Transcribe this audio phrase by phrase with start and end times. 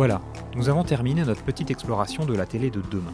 [0.00, 0.22] Voilà,
[0.56, 3.12] nous avons terminé notre petite exploration de la télé de demain.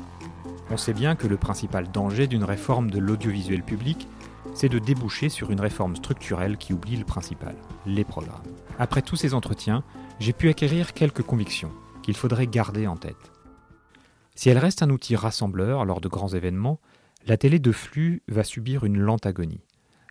[0.71, 4.07] On sait bien que le principal danger d'une réforme de l'audiovisuel public,
[4.55, 8.47] c'est de déboucher sur une réforme structurelle qui oublie le principal, les programmes.
[8.79, 9.83] Après tous ces entretiens,
[10.21, 11.73] j'ai pu acquérir quelques convictions
[12.05, 13.33] qu'il faudrait garder en tête.
[14.37, 16.79] Si elle reste un outil rassembleur lors de grands événements,
[17.27, 19.65] la télé de flux va subir une lente agonie.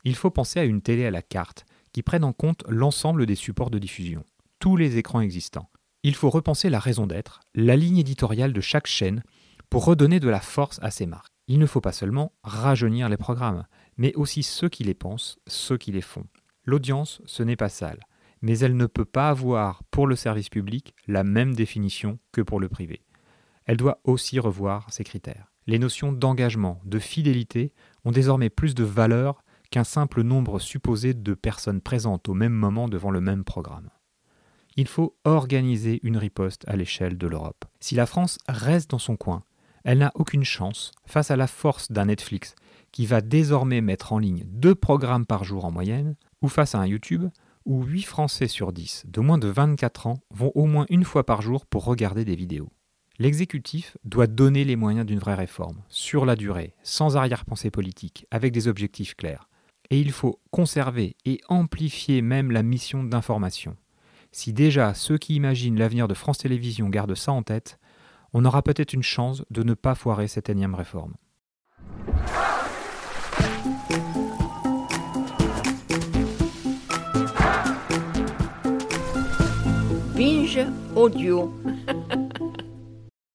[0.04, 3.36] Il faut penser à une télé à la carte qui prenne en compte l'ensemble des
[3.36, 4.26] supports de diffusion,
[4.60, 5.70] tous les écrans existants.
[6.08, 9.24] Il faut repenser la raison d'être, la ligne éditoriale de chaque chaîne
[9.72, 11.34] pour redonner de la force à ces marques.
[11.48, 13.66] Il ne faut pas seulement rajeunir les programmes,
[13.98, 16.28] mais aussi ceux qui les pensent, ceux qui les font.
[16.64, 18.02] L'audience, ce n'est pas sale,
[18.44, 22.60] mais elle ne peut pas avoir pour le service public la même définition que pour
[22.60, 23.02] le privé.
[23.66, 25.52] Elle doit aussi revoir ses critères.
[25.66, 31.34] Les notions d'engagement, de fidélité ont désormais plus de valeur qu'un simple nombre supposé de
[31.34, 33.90] personnes présentes au même moment devant le même programme.
[34.78, 37.64] Il faut organiser une riposte à l'échelle de l'Europe.
[37.80, 39.44] Si la France reste dans son coin,
[39.86, 42.56] elle n'a aucune chance face à la force d'un Netflix
[42.92, 46.80] qui va désormais mettre en ligne deux programmes par jour en moyenne, ou face à
[46.80, 47.30] un YouTube
[47.66, 51.26] où 8 Français sur 10 de moins de 24 ans vont au moins une fois
[51.26, 52.70] par jour pour regarder des vidéos.
[53.18, 58.52] L'exécutif doit donner les moyens d'une vraie réforme, sur la durée, sans arrière-pensée politique, avec
[58.52, 59.48] des objectifs clairs.
[59.90, 63.78] Et il faut conserver et amplifier même la mission d'information.
[64.38, 67.80] Si déjà ceux qui imaginent l'avenir de France Télévisions gardent ça en tête,
[68.34, 71.14] on aura peut-être une chance de ne pas foirer cette énième réforme.
[80.96, 81.54] Audio.